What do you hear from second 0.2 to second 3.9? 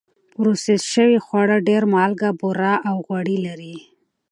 پروسس شوي خواړه ډېر مالګه، بوره او غوړي لري.